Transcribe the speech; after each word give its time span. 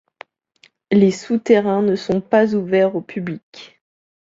Les 0.91 1.11
souterrains 1.11 1.83
ne 1.83 1.95
sont 1.95 2.21
pas 2.21 2.55
ouverts 2.55 2.95
au 2.95 3.01
public. 3.01 3.79